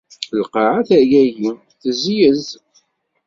Lqaɛa 0.39 0.81
tergagi, 0.87 1.51
tezlez. 1.81 2.45